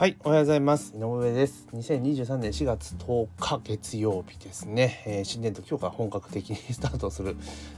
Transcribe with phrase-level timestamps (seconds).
[0.00, 0.94] はい、おはようございます。
[0.96, 1.68] 井上です。
[1.74, 5.02] 2023年4月10日月曜日ですね。
[5.06, 7.36] えー新年度今日から本格的にスタートする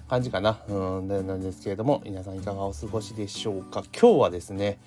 [0.08, 0.60] 感じかな。
[0.68, 3.82] うん、なんですけれども、皆さんいかがお過ごしでしょうか。
[4.00, 4.78] 今日はですね、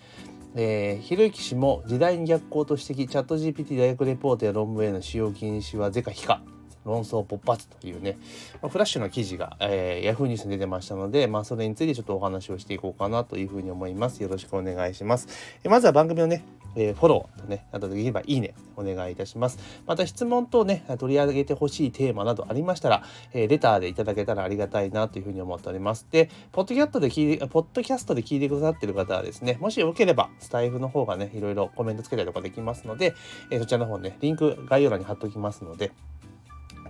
[0.56, 6.42] えー、ひろゆき氏も時代に逆行と指摘、チャット GPT 大学レポートや論文への使用禁止は是か非か。
[6.86, 8.18] 論争勃発というね、
[8.62, 14.23] まフラッシュの記事が、えー、ヤフーニュースに出てましたので、まあ、それについてちょっとお話をしていこうかなというふうに思います。
[14.23, 15.27] よろしくお願いします。
[15.66, 16.45] えまずは番組のね、
[16.76, 19.60] えフォローとね、あとできればいいね、お願いいたします。
[19.86, 23.04] また質問等ね、取り上げてほしいテーマなどありましたら、
[23.34, 26.08] えレターでいただけたらありがたいなというふうに思っております。
[26.12, 33.14] で、ポッドキャストで聞いて、ポッドキャストで聞いてくださってる方はですね、もしよければ、スタイフの方がね、いろいろコメントつけたりとかできますので、
[33.52, 35.92] えそちらの方ね、リンク概要欄に貼っておきますので、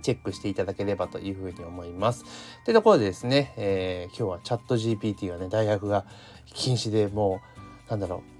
[0.02, 2.24] チェックしていただければというふうに思います。
[2.64, 6.04] というところでですね、えー今日はチャット GPT がね、大学が
[6.46, 7.40] 禁止でも
[7.88, 8.35] う、なんだろう、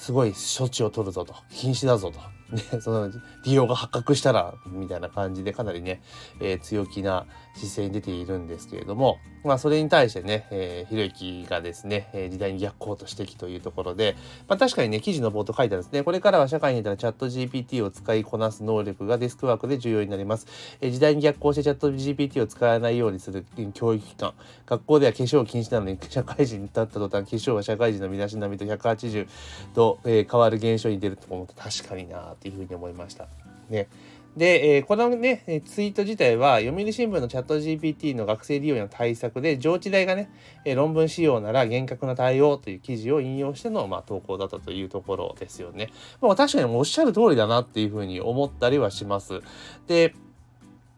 [0.00, 2.18] すごい処置を取るぞと、禁止だぞと。
[2.56, 3.12] ね、その
[3.44, 6.02] 利用が発覚したらみたいな感じでかなりね、
[6.40, 14.16] えー強気な姿勢に出ているんですけれどもまあそれに対してね、えーひろゆきがですね、えー時代に逆行と指摘というところで、
[14.48, 16.02] まあ、確かにね記事の冒頭書いてあるんですね。
[16.02, 20.46] これからは社会に出たらチャット GPT を使いこなす能力がデスクワークで重要になります、
[20.80, 24.34] えー時代に逆行してチャット GPT を使わないようにする教育機関
[24.66, 29.26] 学校では化粧禁止なのに社会人に立った途端化粧は社会人の身だしなみと180
[29.74, 33.26] 度、えー変わる現象に出ると思って確かになっていうふうに思いました。
[33.70, 33.88] ね、
[34.36, 40.30] で、えーこのねツイート自体は読売新聞のチャット GPT の学生利用への対策で上智大がね、
[40.64, 45.90] えー論文使用なら厳格な対応という記事を引用しての、まあ、投稿だったというところですよね。
[46.20, 49.40] まあ、確かにおっしゃる通りだなっていうふうに思ったりはします。
[49.86, 50.14] で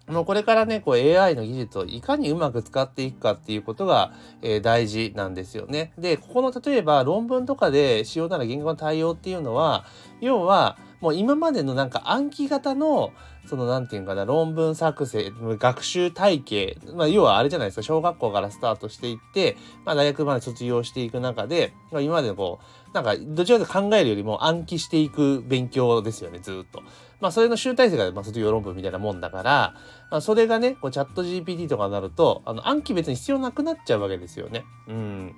[0.09, 5.93] もうこれからね、こう AI の技術をいかにうまく使っていくかっていうことが、えー大事なんですよね。
[5.97, 9.85] で、ここの例えば論文とかで使用なら言語の対応っていうのは、
[10.21, 13.13] 要はもう今までのなんか暗記型の
[13.47, 26.83] そのなんていうかな論文作成学習体系、まあ、要はあれじゃないですか小学校からスタートしていって、まあ、大学まで卒業していく中で、まあ、今までこうなんかどちらかと考えるよりも暗記していく勉強ですよねずっと。
[27.23, 29.75] まあそれの集大成が、まあ、卒業論文みたいなもんだから、
[30.11, 34.65] まあ、それがねこうチャット GPT とかになるとあの暗記別に必要なくなっちゃうわけですよね。
[34.89, 35.35] うん、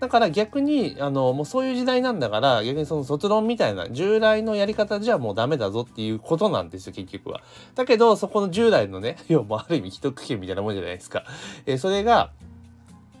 [0.00, 7.42] だから逆にあのもうそういう時代なんだから逆にその卒論みたいな従来のやり方じゃもうダメだぞっていうことなんですよ結局は。
[7.74, 11.24] だけどそこの10代のね 要もある意味一区切みたいなもんじゃないですか。
[11.66, 12.30] えーそれが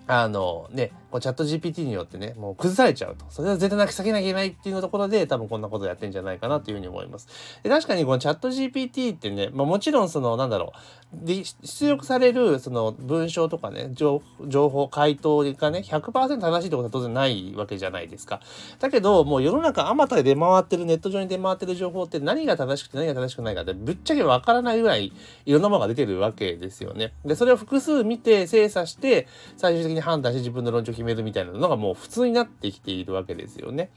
[0.08, 3.24] あのね、こうチャット GPT によってね、もう崩されちゃうと。
[3.30, 7.28] それは絶対なく避けなきゃいけないっていうところで、多分こんなことやってんじゃないかなというふうに思います。
[7.62, 10.72] で確かにこのチャット GPT ってね、まあもちろんその、なんだろ
[11.12, 18.40] う、で出力されるその文章とかね、情情報、回答がね、100%正しいってことは当然ないわけじゃないですか。
[18.78, 25.12] だけど、もう世の中あまたで出回ってる、ネット上に出回ってる情報って何が正しくて何が正しくないかってぶっちゃけわからないぐらい
[25.44, 27.12] いろんなものが出てるわけですよね。
[27.24, 33.90] で、それを複数見て精査して最終的に判断して自分の論調決めるみたいなのがもう普通になってきているわけですよね。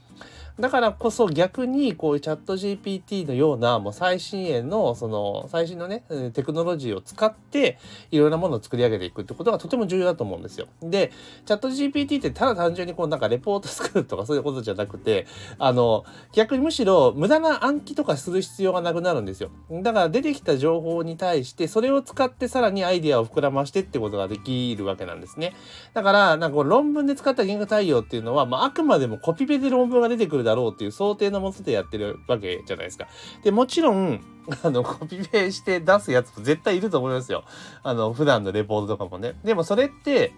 [0.58, 7.78] だからこそ逆にこういうチャット GPT のようなもう最新鋭のその最新のねテクノロジーを使って
[8.10, 10.66] いろいろなものを作り上げていくってことがとても重要だと思うんですよ。
[10.82, 11.12] で、
[11.46, 15.26] チャット GPT ってただ単純にこうなんかレポート作るとかそういうことじゃなくて、
[15.58, 19.50] あの、逆にむしろ無駄な暗記とかする必要がなくなるんですよ。
[19.70, 25.54] だから出てきた情報に対してそれを使ってさらにアイデアを膨らましてってことができるわけなんですね。
[25.94, 33.06] だから、なんか論文で使った言語対応っていうのは、まあ、あくまでもコピペで論文が出てくるだろうっていう想定のもとでやってるわけじゃないですか。
[33.42, 34.20] で、もちろん、
[34.62, 37.44] あの、コピペして出すやつも絶対いると思いますよ。
[37.82, 39.34] あの、普段のレポートとかもね。
[39.44, 40.32] でもそれって、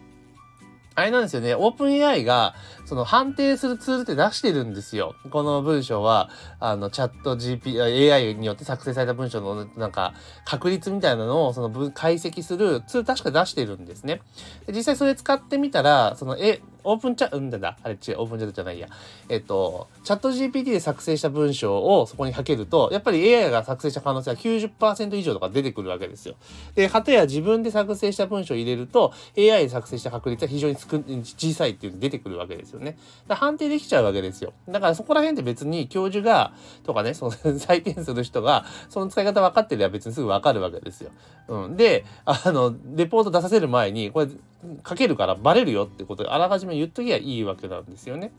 [0.94, 1.54] あれなんですよね。
[1.54, 5.14] オープン AI が、その判定するツールって出してるんですよ。
[5.30, 6.28] この文章は、
[6.60, 10.12] あの、チャット GP、AI によって作成された文章の、なんか、
[10.44, 14.20] 確率みたいなのを、その、解析するツール確か出してるんですね。
[14.66, 18.88] で実際それ使ってみたら、その、え、オープンチャうんだだ、あれ違う、オープンチャットじゃないや。
[19.28, 26.34] えっと、チャット GPT で作成した文章をそこにかけると、やっぱり AI が作成した可能性は90%以上とか出てくるわけですよ。
[26.74, 32.98] で、かたや自分で作成した文章を入れると、AI で作成した確率は非常に小さいっていうのが出てくるわけですよね。
[33.26, 34.52] だ判定できちゃうわけですよ。
[34.68, 36.52] だからそこら辺って別に教授が、
[36.84, 41.10] とかね、その採点する人が、その使い方分かってりゃ別にすぐ分かるわけですよ。
[41.48, 41.76] うん。
[41.76, 44.28] で、あの、レポート出させる前に、これ、
[44.86, 48.32] 書けるからバレるよってことであらかじめ言っときゃいいわけなんですよね。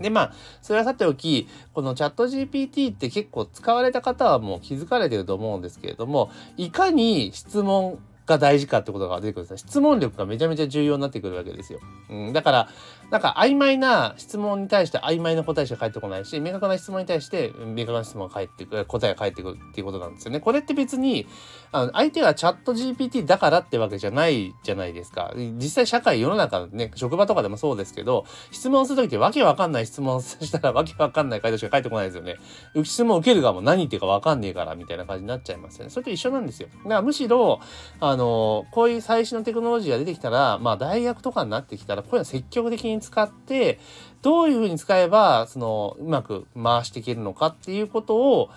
[0.00, 11.80] でまあそれはさておきこのチャット GPT って結構使われた方はもう気づかれてると思うんですけれどもいかに質問が大事かってことが出てくるんです質問力がめちゃめちゃ重要になってくるわけですよ。
[12.08, 12.68] うん、だから
[13.10, 20.40] なんか曖昧な質問に対して曖昧な答えしか返ってこないし明確な質問に対して明確な質問が返ってくる答えが返ってくるっていうことなんですよね。
[20.40, 21.26] これって別に
[21.72, 25.32] あの相手がチャット GPT だからってわけじゃないじゃないですか。
[25.36, 32.36] 実際社会世の中ね職場とかでもそうですけど質問する時ってわけわかんない質問したらわけわかんない回答しか返ってこないですよね。
[32.84, 35.90] 質問受ける側も何言ってるかわかんねえからみたいな感じになっちゃいますよね。
[35.90, 36.68] それと一緒なんですよ。
[36.68, 37.60] だからむしろ
[37.98, 43.80] あののこういう最新のテクノロジーが出てきたらまあ大学とかになってきたらこういうの積極的に使って
[44.22, 48.50] どういうふうに使えばそのうまく回していけるのかっていうことを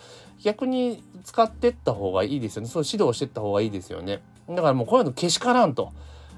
[0.44, 2.68] 逆に使ってった方がいいですよね。
[2.68, 4.22] そう指導してった方がいいですよね。
[4.50, 5.92] だからもうこういうのけしからんと。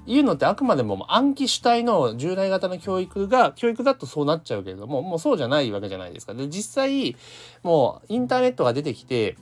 [0.07, 6.35] いうのってあくまでも暗記主体の従来型の教育が教育だとそうなっちゃうけれどももうそうじゃないわけじゃないですか。
[6.35, 7.15] で実際
[7.63, 9.35] もうインターネットが出てきて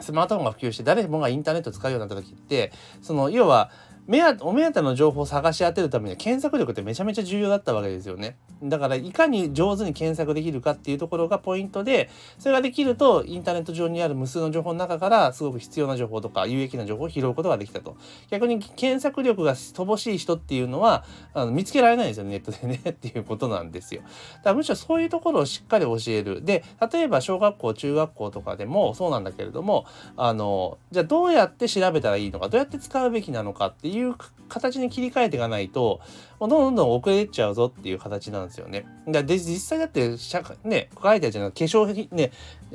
[0.00, 3.70] スマートフォンが普及して誰もがインターネットを使うようになった時ってその要は
[4.06, 8.36] 目お目当ての情報を探し当てるためには検索力ってめちゃめちゃ重要だったわけですよね。
[8.62, 17.96] だからいかに上手に検索できるかっていうところがポイントでそれができるとインターネット上にある無数の情報の中からすごく必要な情報とか有益な情報を拾うことができたと。
[18.30, 22.80] 逆に検索力が乏しい人っていうのはあの見つけられないんですよねネットでね。
[22.90, 24.02] っていうことなんですよ。
[24.02, 26.44] だからむしろそういうところをしっかり教える。
[26.44, 26.62] で
[26.92, 29.86] 例えば小学校中学校とかでもそうなんだけれども
[30.16, 34.14] あのじゃあどうやって調べたらいいのかどうやって使うべきなのかっていういう
[34.48, 36.00] 形に切り替えていかないと
[36.38, 38.86] どんどんどん遅れちゃうぞっていう形なんですよね。
[39.06, 42.32] で実際だって社会ね書いてあるじゃない化粧ね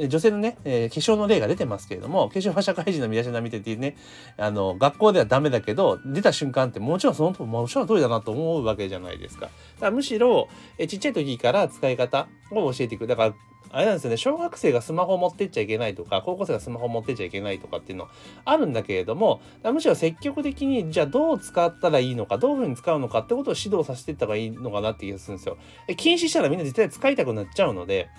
[0.07, 3.95] 女性のね、えー、化粧の例が出てますけれども化粧は社会人の身だしなみてっていうね
[4.37, 9.45] あの学校ではダメだけど出た瞬間ってもちろんそのもちろん通りだなと思うわけじゃないですか。
[9.45, 9.53] だか
[9.85, 13.07] らむしろえちっちゃい時から使い方を教えていく。
[13.07, 13.33] だから
[13.71, 18.07] あれなんですよね小学生がスマホを持ってっちゃいけないとか高校生がスマホを持ってっちゃいけないとかっていうの
[18.45, 25.57] あるんだけれどもむしろ積極的にじゃあどう使ったらいいのかどういうふうに使うのかってことを指導させていった方がいいのかなって気がするんですよ。
[25.97, 28.09] 禁止したらみんな絶対使いたくなっちゃうので。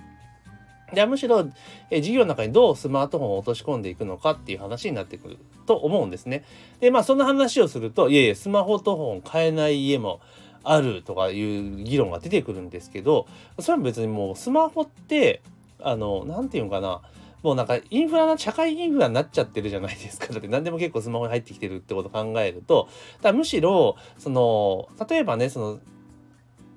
[0.92, 1.48] でむしろ、
[1.90, 6.44] え授業の中にどうスマートフォンを落とし込んでいくのかっていう話になってくると思うんですね。
[6.80, 10.20] でまあそんな話をするといえいえスマホとフォン買えない家も
[10.62, 13.26] あるとかいう議論が出てくるんですけど
[13.58, 15.42] それは別にもうスマホって
[15.80, 17.00] あの何て言うのかな。
[17.42, 20.26] もうなんかインフラな社会インフラになっちゃってるじゃないですか。
[20.32, 22.88] だって何でも結構スマホに入ってきてるってことを考えると。
[23.22, 25.78] だむしろその例えばねその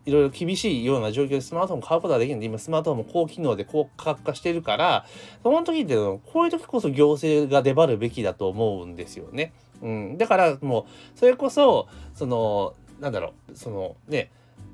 [0.05, 5.05] いろいろ厳しいような状況でスマートフォン買うことができるんで今スマートフォンも高機能で高価格化してるから
[5.43, 9.53] その時ってこういう時こそ行政が出張るべきだと思うんですよね。
[9.81, 14.31] うん、だからもうそれこそそのなんだろうそのね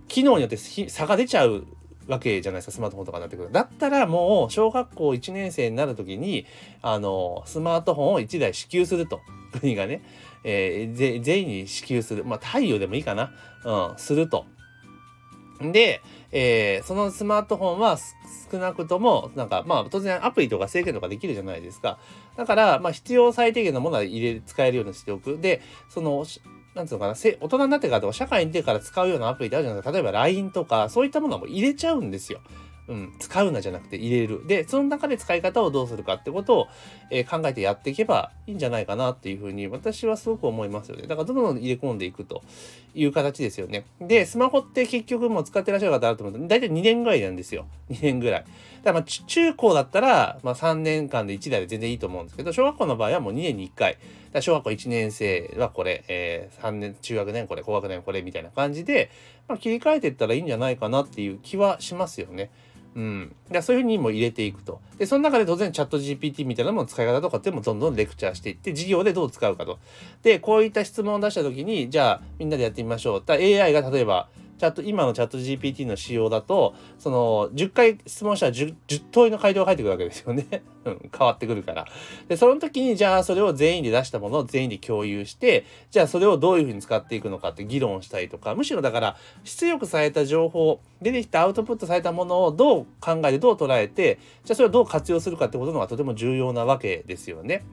[0.08, 1.66] 機能によって差が出ちゃう
[2.08, 6.46] わけじゃないですかスマートフォンとかになってくるだったらもう小学校1年生になる時に
[6.84, 9.20] あのスマートフォンを1台支給すると
[9.60, 10.04] 国がね、
[10.44, 13.32] えー、全員に支給するまあ太陽でもいいかな、
[13.66, 14.46] うん、すると。
[15.62, 16.02] で、
[16.32, 17.98] えー、そのスマートフォンは
[18.50, 22.00] 少なくとも、なんか、まあ、当然アプリとか制限とかできるじゃないですか。
[22.38, 25.38] だから、まあ、必要最低限のものは入れ、使えるようにしておく。
[25.38, 26.26] で、その、
[26.76, 29.92] なんつうのかな、大人になってからとか社会に出てから使うようなアプリってあるじゃないですか。
[29.92, 32.40] 例えば LINE とか、そういったものはもう入れちゃうんですよ。
[32.90, 34.48] うん、使うなじゃなくて入れる。
[34.48, 36.68] で、その中で使い方をどうするかってことを、
[37.12, 41.04] えー、考えてやっていけばいいんじゃないかなっていうふうに私はすごく思いますよね。
[41.04, 42.42] だからどんどん入れ込んでいくと
[42.96, 43.86] いう形ですよね。
[44.02, 47.68] で、スマホって結局もう使ってらっしゃる方あると思うと、大体2年ぐらいなんですよ。
[47.92, 48.46] 2年ぐらい。
[48.84, 53.98] だまあ中高だったら、まあ、3年間で1台で全然いいと思うんですけど、小学校の場合はもう2年に1回。
[54.42, 59.10] 小学校1年生はこれ、えー、3年、中学年これ、高学年これみたいな感じで、
[59.48, 62.52] まあ、切り替えていったらいいんじゃないかなっていう気はしますよね。
[62.96, 63.36] うん。
[63.52, 64.82] だそういうふうにも入れていくと。
[64.98, 69.80] で、その中で当然チャット GPT みたいなのも使い方とかってもどんどんレクチャーしていって、授業でどう使うかと。
[70.24, 73.24] で、こういった質問を出した時に、じゃあみんなでやってみましょう。
[73.26, 80.46] だ AI が例えば、チャット、今のチャット GPT の仕様だと、その、10回質問したら 10, 10通りの回答が返ってくるわけですよね。
[80.86, 81.86] うん、変わってくるから。
[82.28, 97.64] で、その時に、じゃあそれを全員で出したものを全員で共有して、じゃあそれをどういうふうに使っていくのかって議論したりとか、むしろだから、出力された情報、出てきたアウトプットされたものをどう考えて、どう捉えて、じゃあそれをどう活用するかってことのがとても重要なわけですよね。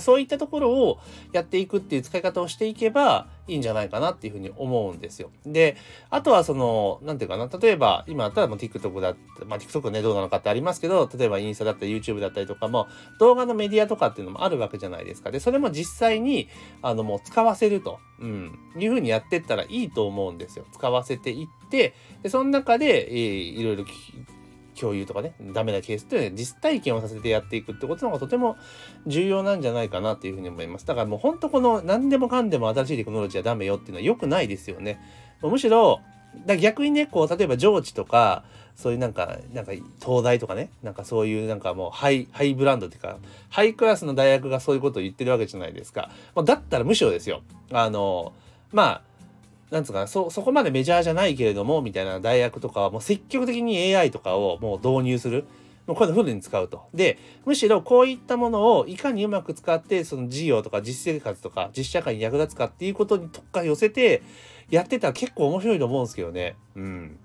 [0.00, 0.98] そういったところを
[1.32, 5.30] やっていくっていう使い方をしていけばいいんじゃないかなっていうふうに思うんですよ。
[5.46, 5.76] で、
[6.10, 15.30] あとはその、なんていうかな、例えば今だったらもう TikTok だって、まあ TikTok ねどうなのかってありますけど、例えばインスタだったり YouTube だったりとかも動画のメディアとかっていうのもあるわけじゃないですか。
[15.30, 16.48] で、それも実際に
[16.82, 20.66] あのもう使わせると、うん、いうふうにやってったらいいと思うんですよ。
[20.72, 23.84] 使わせていって、で、その中で、えー、いろいろ
[24.78, 28.56] 共有とかねダメなケースっていうのは実体験をさせてやっていくってことの方がとても
[29.06, 30.86] 重要なんじゃないかなっていうふうに思います。
[30.86, 35.00] だからもうほんとこの何でもかんでも新しいテクノロジーはダメよっていうのは良くないですよね。
[35.42, 36.00] むしろ
[36.46, 38.44] だ逆にねこう例えば上智とか
[38.74, 43.18] そういうなんかなんか東大とかねなんかそういうなんかもうハイハイブランドっていうか
[43.48, 47.42] ハイクラスの大学がそういうことを言ってるわけじゃないですか、まあ、だったらむしろですよ。
[47.72, 48.32] あの
[48.72, 49.02] まあ
[49.70, 55.44] なんつうかなそそこまでメジャーじゃないけれどもみたいな大学とかはもう積極的に AI とかをもう導入する。
[55.86, 56.82] もうこういうのフルに使うと。
[56.92, 64.22] で、むしろこういったものをいかにうまく使って、その事業とか実生活とか実社会に役立つかっていうことに特化寄せて
[64.68, 66.56] やってたら結構面白いと思うんですけどね。
[66.76, 67.18] うん。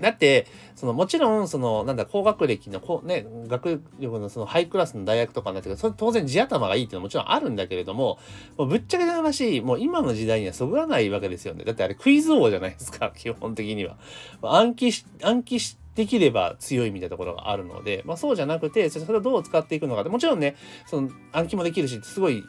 [0.00, 8.18] だって、そのもちろん、その、なんだ、高学歴の、こうね、学力のそのハイクラスの大学とかになってくるそれ当然地頭がいいっていうのはもちろんあるんだけれども、
[8.58, 11.64] もうぶっちゃけた話、もう今の時代にはそぐわないわけですよね。
[11.64, 13.96] だってあれクイズ王じゃないですか、基本的には。
[14.42, 20.54] 暗記し、暗記しできれば強いみたいなところがあるので、まあ、そうじゃなくてそれをどう使っていくのかもちろんね
[20.86, 22.44] その暗記もできるしすごい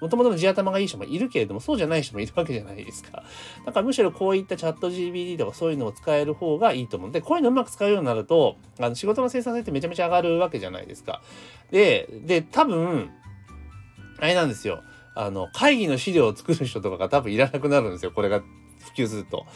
[0.00, 3.24] もともとの地頭がいい人もいるけれどもそうじゃない人もいるわけじゃないですか。
[3.66, 7.10] だからむしろこういったチャット GPT とかそういうのを使える方がいいと思う。
[7.10, 11.22] でこういうのうまく使うようになるとあの仕事の生産性ってめちゃめちゃ上がるわけじゃないですか。
[11.72, 13.10] でで多分
[14.20, 14.82] あれなんですよ。
[15.16, 18.12] あの会議の資料を作る人とかが多分いらなくなるんですよ。
[18.12, 19.46] これが普及すると。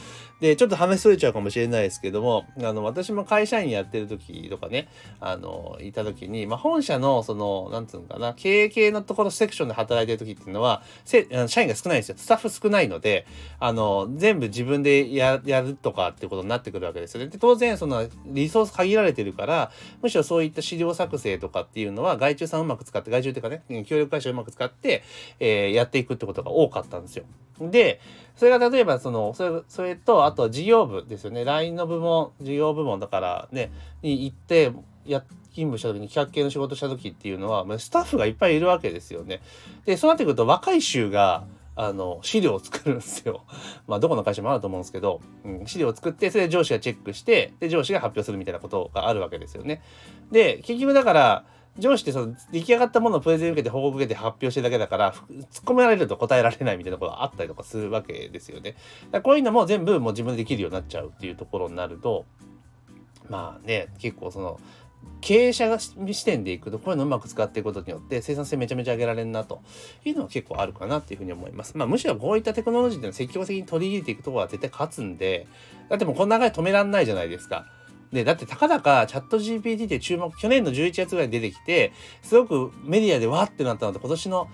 [0.41, 4.89] で、ちょっと話しそれちゃうかもしれないですけども、あの、私も会社員やってる時とかね、
[5.21, 12.15] あの、いた時に、まあ、本社の、その、なんつうのかな、経営系のところセクションで働いてる時っていうのは、社員が少ないんですよ。
[12.17, 13.27] スタッフ少ないので、
[13.59, 17.29] あの、全部自分でややるとかっていうことになってくるわけですよね。
[17.29, 19.71] で、当然、その、リソース限られてるから、
[20.01, 25.03] むしろそういった資料作成とかっていうのは、外注さんうまく使って、外注っていうかね、協力会社をうまく使って、
[25.39, 27.25] えー、やっていくってことが多かったんですよ。
[27.61, 28.01] で、
[28.41, 34.73] それが例えばそのそれそれとあと事業部ですよね LINE の部門事業部門だからねに行って
[35.05, 39.43] や勤務した時に企画系の仕事した時っていうのはスタッフがいっぱいいるわけですよね。
[39.85, 41.45] でそうなってくると若い衆が
[41.77, 43.45] あの資料を作るんですよ。
[43.87, 49.83] まあどこの会社もあると思うんですけど、うん、資料を作ってそれで上司がチェックしてで上司が発表するみたいなことがあるわけですよね。
[50.31, 51.45] で結局だから
[51.79, 58.77] 上司ってその出来上がったものをプレゼン受けて報告受けて発表してるだけだから突っ込められると答えられないみたいなことがあったりとかするわけですよね。
[59.11, 62.27] だこういうのも全部もう自分でできるようになっちゃうっていうところになると
[63.29, 64.61] まあね結構その
[65.21, 69.63] 経営者が視点でいくとこういうのをうまく使っていくことによって生産性めちゃめちゃ上げられるなと
[70.05, 71.77] いうのは結構あるかなっていうふうに思います。
[71.77, 75.47] まあむしろこういったテクノロジーっていうのを積極的に取り入れていくところは絶対勝つんで
[75.89, 77.67] だってもうこの流れ止めらんないじゃないですか。
[78.13, 84.49] で、だってたかだかチャット GPT って注目、去年の11月ぐらいに出てきて、すごくメディアでわってなったのって今年の、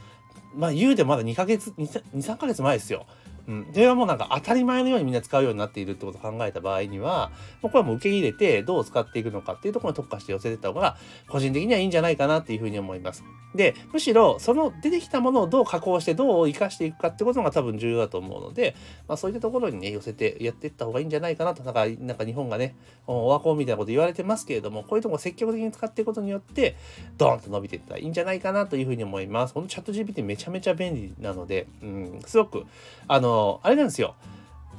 [0.55, 3.07] まあ言うてまだ2ヶ月、2、3ヶ月前ですよ。
[3.49, 7.31] うん、それはもうなんか当たり前のようにみんな使うようになっているってことを考えた場合には
[7.63, 10.97] もうこれはもう受け入れてどう使っていくのかっていうところに特化して寄せてった方が
[11.29, 13.25] 個人的にはいいんじゃないかなっていうふうに思います。
[13.57, 18.77] でむしろその出てきたものをどう加工してどう生かしていくかってことが多分重要だと思うので、
[19.09, 22.77] まあ、そういったところにね寄せてやっていった方がいいんじゃないかなとなんかなんか日本がね
[23.07, 26.77] オワコンみたいなこと言われてますけれどもこういうとこ積極的に使っていくことによって
[27.17, 29.55] ドーンと伸びていったらいいんじゃないかなというふうに思います。
[29.55, 32.67] このチャット GPT めちゃめちゃ便利なので、うん、すごく
[33.09, 34.15] あのあれなんですよ。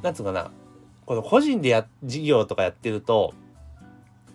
[0.02, 0.52] なんつうかな、
[1.06, 3.34] この個人でや、事業とかやってると、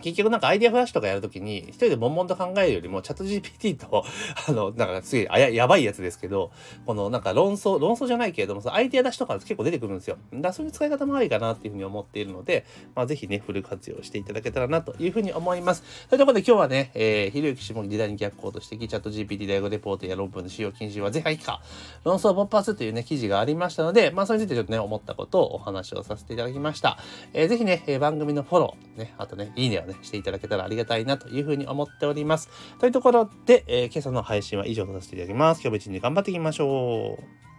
[0.02, 4.04] 結局なんかアイディアフラッシュとかやるときに、一人で悶々と考えるよりも、チャット GPT と、
[4.48, 6.50] あの、なんかすげえあややばいやつですけど、
[6.84, 10.18] このなんか論争、論争じゃないけれども、そのアイディア出しとか結構出てくるんですよ。
[10.34, 15.82] だそういう使い方もありかなっていうふうに思っているので、まあ、ぜひね、フル活用していただけたらなというふうに思います。
[16.08, 21.62] というところで今日はね、えー、ひろゆき下時代に逆行としてチャット GPT 大学レポートや論文の使用禁止はぜひか、
[22.04, 26.98] 論争勃発というね、記事がありましたので、まあ、それについてちょっとね、思ったことをお話をさせていただきました。
[27.32, 32.48] えー、ぜひね、番組のフォロー、ね、あとね、いいねをね、していただけたらありがたいなというふうに思っております。
[32.78, 35.58] というところで、えー、今朝の配信は以上とさせていただきます。
[35.58, 37.51] 今日も一日頑張っていきましょう。